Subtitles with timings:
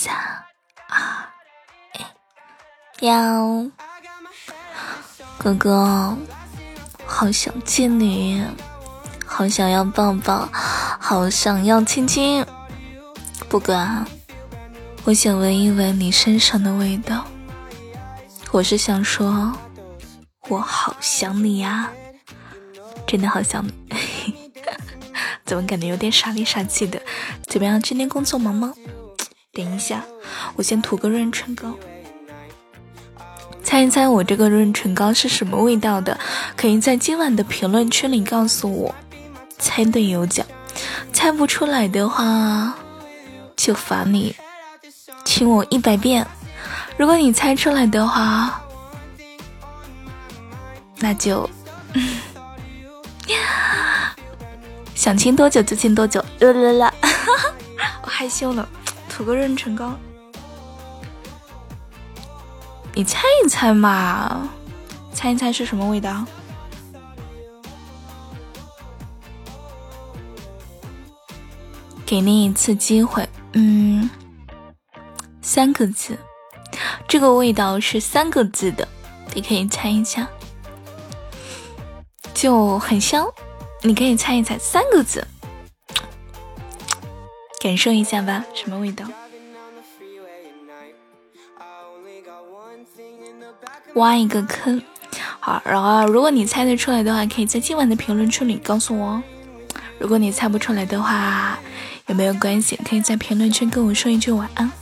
[0.00, 0.14] 三
[0.86, 1.28] 二
[3.00, 3.66] 一，幺，
[5.36, 6.16] 哥哥，
[7.04, 8.40] 好想见你，
[9.26, 12.46] 好想要抱抱，好想要亲亲。
[13.48, 14.06] 不管，
[15.02, 17.24] 我想闻一闻你身上的味道。
[18.52, 19.52] 我是想说，
[20.48, 21.90] 我好想你呀，
[23.04, 23.72] 真的好想你。
[25.44, 27.02] 怎么感觉有点傻里傻气的？
[27.48, 27.82] 怎么样？
[27.82, 28.72] 今天工作忙吗？
[29.58, 30.00] 等一下，
[30.54, 31.74] 我先涂个润唇膏。
[33.64, 36.16] 猜一猜我这个润唇膏是什么味道的？
[36.56, 38.94] 可以在今晚的评论区里告诉我。
[39.58, 40.46] 猜对有奖，
[41.12, 42.72] 猜不出来的话
[43.56, 44.36] 就罚你
[45.24, 46.24] 亲我一百遍。
[46.96, 48.62] 如果你猜出来的话，
[50.98, 51.50] 那就。
[54.94, 56.94] 想亲多久就亲多久，啦啦啦！
[58.02, 58.68] 我害羞了，
[59.18, 59.98] 涂个润唇膏。
[62.94, 64.48] 你猜一猜嘛，
[65.12, 66.24] 猜一猜是什么味道？
[72.06, 74.08] 给你一次机会，嗯，
[75.42, 76.16] 三个字，
[77.08, 78.86] 这个味道是三个字的，
[79.34, 80.28] 你可以猜一下，
[82.32, 83.26] 就很香。
[83.82, 85.26] 你可以猜一猜三个字，
[87.68, 89.04] 感受一下吧，什么味道？
[93.92, 94.80] 挖一个坑，
[95.38, 99.22] 好，然后如果你猜得出来的话，可以在今晚的评论区里告诉我。
[99.98, 101.58] 如果你猜不出来的话，
[102.06, 104.72] 也没有关系，可以在评论区跟我说一句晚安。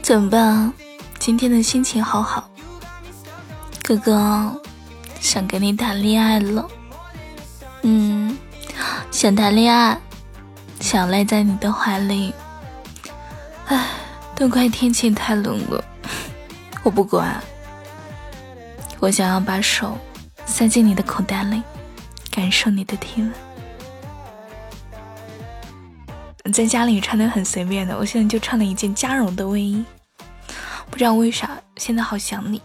[0.00, 0.72] 怎么办？
[1.18, 2.48] 今天的心情好好，
[3.82, 4.58] 哥哥
[5.20, 6.66] 想跟你谈恋爱了。
[7.82, 8.38] 嗯，
[9.10, 10.00] 想谈恋爱，
[10.80, 12.32] 想赖在你的怀里。
[13.66, 13.88] 唉，
[14.34, 15.84] 都怪天气太冷了，
[16.82, 17.42] 我不管。
[19.00, 19.96] 我想要把手
[20.46, 21.62] 塞进你的口袋里，
[22.30, 23.32] 感受你的体温。
[26.52, 29.84] 在家里穿的很随便的，我现在就穿了一件加绒的卫衣。
[30.90, 32.62] 不知道为啥，现在好想你，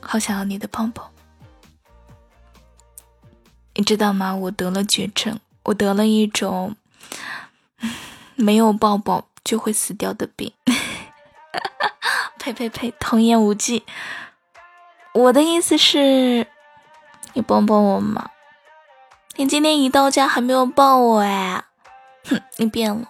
[0.00, 1.10] 好想要你的抱抱。
[3.74, 4.34] 你知道吗？
[4.34, 6.74] 我得了绝症，我得了一种
[8.36, 10.52] 没有抱抱就会死掉的病。
[12.38, 12.94] 呸呸呸！
[13.00, 13.84] 童言无忌。
[15.12, 16.46] 我的意思是，
[17.32, 18.30] 你抱抱我嘛？
[19.36, 21.64] 你今天一到家还没有抱我哎！
[22.28, 23.08] 哼，你变了。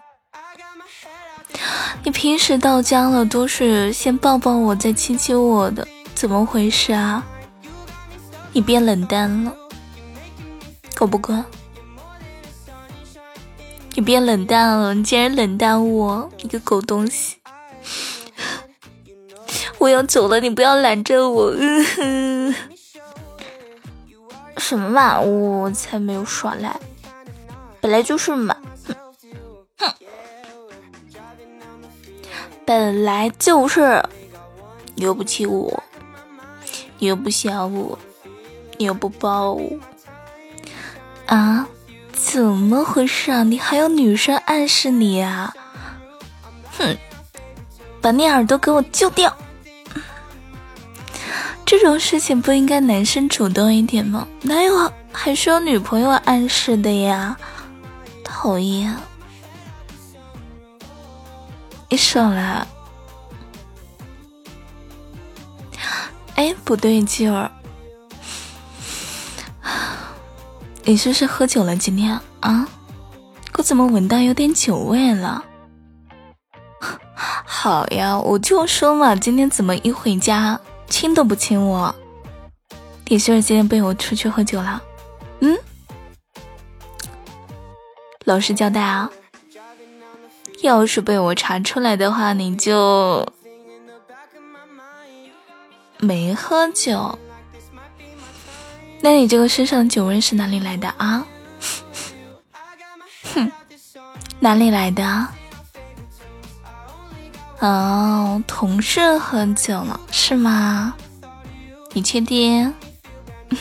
[2.02, 7.24] 你平时到家了都是先抱抱我再亲亲我的，怎么回事啊？
[8.52, 9.54] 你变冷淡了。
[10.94, 11.34] 够不够？
[13.96, 17.38] 你变冷淡了，你竟然冷淡我，你个狗东西！
[19.78, 21.50] 我要走了，你不要拦着我。
[24.58, 26.78] 什么嘛，我才没有耍赖，
[27.80, 28.54] 本来就是嘛。
[29.78, 29.94] 哼，
[32.66, 34.04] 本来就是。
[34.98, 35.82] 你又不亲我，
[36.98, 37.98] 你又不想我，
[38.76, 39.70] 你又不抱我。
[41.26, 41.66] 啊，
[42.36, 43.42] 怎么回事啊？
[43.44, 45.54] 你还有女生暗示你啊？
[46.76, 46.94] 哼，
[48.02, 49.34] 把你耳朵给我揪掉！
[51.64, 54.28] 这种事情不应该男生主动一点吗？
[54.42, 57.34] 哪有还需要女朋友暗示的呀？
[58.22, 58.94] 讨厌！
[61.88, 62.66] 你少来！
[66.34, 67.50] 哎，不对劲儿。
[70.88, 71.74] 你是不是喝酒了？
[71.74, 72.68] 今天啊，
[73.58, 75.44] 我怎么闻到有点酒味了？
[77.44, 81.92] 好呀，我就说嘛，今天怎么一回家亲都不亲我？
[83.08, 84.80] 你是不是今天背我出去喝酒了？
[85.40, 85.58] 嗯，
[88.24, 89.10] 老实交代啊！
[90.62, 93.26] 要是被我查出来的话，你就
[95.98, 97.18] 没喝酒。
[99.06, 101.24] 那你这个身上的酒味是哪里来的啊？
[103.32, 103.52] 哼，
[104.40, 105.28] 哪里来的？
[107.60, 110.92] 哦，同事喝酒了是吗？
[111.92, 112.74] 你确定？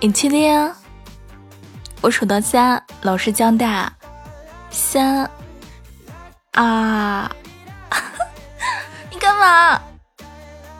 [0.00, 0.72] 你确定？
[2.00, 3.88] 我数到三，老实交代。
[4.72, 5.30] 三，
[6.54, 7.30] 啊，
[9.12, 9.80] 你干嘛？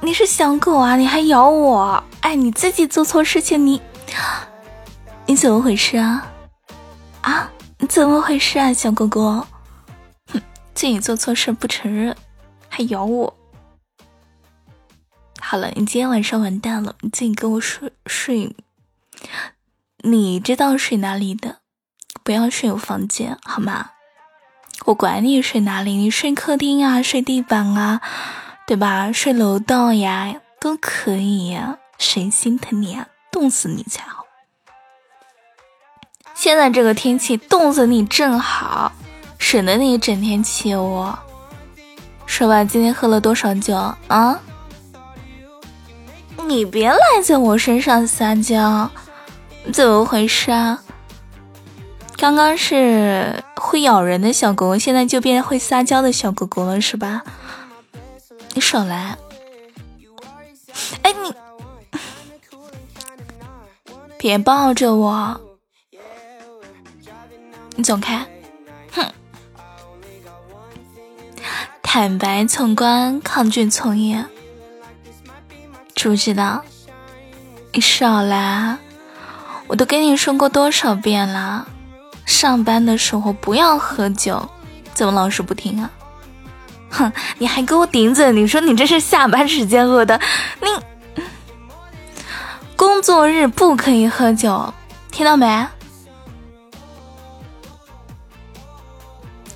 [0.05, 0.97] 你是小狗啊？
[0.97, 2.05] 你还咬我？
[2.21, 3.81] 哎，你自己做错事情，你
[5.25, 6.31] 你怎么回事啊？
[7.23, 9.47] 啊，你怎么回事啊，小狗狗？
[10.75, 12.15] 自己做错事不承认，
[12.69, 13.35] 还咬我。
[15.41, 18.55] 好了，你今天晚上完蛋了，你自己跟我睡睡。
[20.03, 21.61] 你知道睡哪里的，
[22.23, 23.93] 不要睡我房间好吗？
[24.85, 28.03] 我管你睡哪里，你睡客厅啊，睡地板啊，
[28.67, 29.13] 对吧？
[29.13, 31.79] 睡楼道呀，都可以呀。
[31.99, 33.07] 谁心疼你啊？
[33.31, 34.25] 冻死你才好。
[36.35, 38.93] 现在这个天气，冻死你正好，
[39.39, 41.19] 省得你整天气我。
[42.27, 43.75] 说吧，今天喝了多少酒
[44.09, 44.41] 啊？
[46.47, 48.91] 你别赖在我身上撒娇，
[49.73, 50.83] 怎么回事啊？
[52.17, 57.23] 刚刚是会咬人的小狗狗，现在就变会撒娇的小狗狗了，是吧？
[58.55, 59.19] 你少来！
[61.03, 61.35] 哎，你
[64.17, 65.41] 别抱着我，
[67.75, 68.25] 你走开！
[68.93, 69.05] 哼，
[71.83, 74.25] 坦白从宽，抗拒从严，
[75.97, 76.65] 知不知道？
[77.73, 78.79] 你少来！
[79.67, 81.67] 我都跟你说过多少遍了。
[82.25, 84.49] 上班的时候不要喝酒，
[84.95, 85.91] 怎么老是不听啊？
[86.95, 88.31] 哼，你还给我顶嘴！
[88.31, 90.21] 你说你这是下班时间喝的，
[90.61, 90.69] 你
[92.77, 94.73] 工作日不可以喝酒，
[95.11, 95.67] 听到没？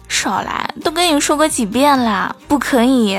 [0.09, 3.17] 少来，都跟你说过几遍了，不可以。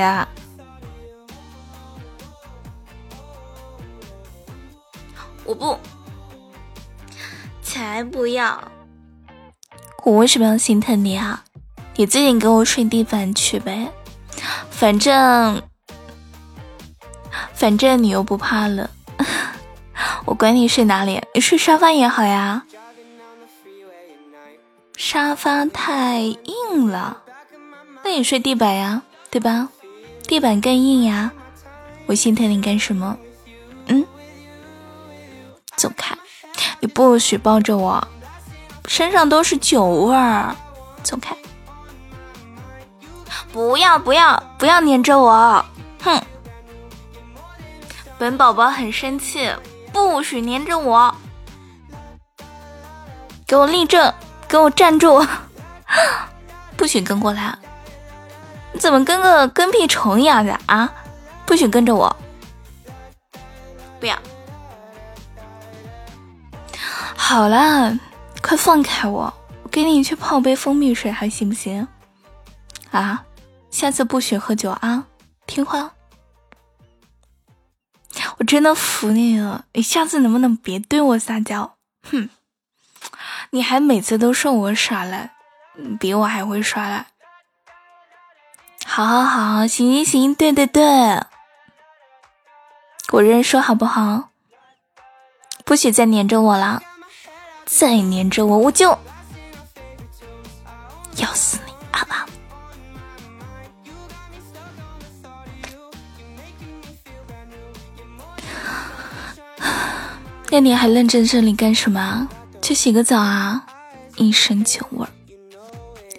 [5.44, 5.78] 我不，
[7.62, 8.62] 才不要。
[10.04, 11.42] 我为什么要心疼你啊？
[11.96, 13.90] 你自己给我睡地板去呗，
[14.80, 15.60] 反正
[17.52, 18.88] 反正你又不怕冷，
[20.24, 22.64] 我管你睡哪里，你睡沙发也好呀。
[24.96, 27.18] 沙发太硬了，
[28.02, 29.68] 那你睡地板呀，对吧？
[30.26, 31.30] 地板更硬呀，
[32.06, 33.18] 我心疼你干什么？
[33.88, 34.02] 嗯，
[35.76, 36.16] 走开，
[36.80, 38.08] 你不许抱着我。
[38.86, 40.56] 身上都是酒味儿，
[41.02, 41.36] 走开！
[43.52, 45.64] 不要不要不要黏着我！
[46.02, 46.22] 哼！
[48.18, 49.52] 本宝宝很生气，
[49.92, 51.14] 不许黏着我！
[53.46, 54.12] 给我立正，
[54.46, 55.26] 给我站住！
[56.76, 57.58] 不许跟过来！
[58.72, 60.92] 你怎么跟个跟屁虫一样的啊？
[61.44, 62.16] 不许跟着我！
[63.98, 64.16] 不要！
[67.16, 67.98] 好了。
[68.42, 69.32] 快放开我！
[69.62, 71.86] 我给你去泡杯蜂蜜水，还行不行？
[72.90, 73.22] 啊，
[73.70, 75.06] 下次不许喝酒啊，
[75.46, 75.92] 听话！
[78.38, 81.76] 我真的服你了，你下次能不能别对我撒娇？
[82.10, 82.28] 哼，
[83.50, 85.30] 你还每次都说我耍赖，
[85.98, 87.06] 比我还会耍赖。
[88.84, 90.82] 好好好，行行行，对对对，
[93.12, 94.30] 我认输好不好？
[95.64, 96.82] 不许再黏着我了。
[97.66, 98.98] 再黏着我，我就
[101.16, 101.69] 要死你！
[110.50, 112.28] 那你还愣在这里干什么？
[112.60, 113.64] 去洗个澡啊！
[114.16, 115.08] 一身酒味儿，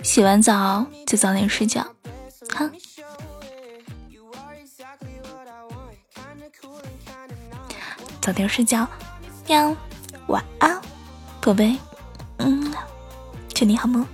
[0.02, 1.86] 洗完澡就早点睡觉，
[2.56, 2.72] 哼！
[8.22, 8.88] 早点睡觉，
[9.48, 9.76] 喵！
[10.28, 10.82] 晚安。
[11.42, 11.78] 宝贝，
[12.38, 12.74] 嗯，
[13.54, 14.08] 祝你好梦。